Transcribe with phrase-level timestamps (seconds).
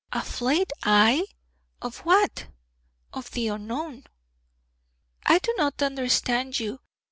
[0.11, 0.71] 'Aflaid!
[0.81, 1.27] I!
[1.79, 2.47] of what?'
[3.13, 4.05] 'Of the unknown.'
[5.27, 6.79] 'I do not understand you.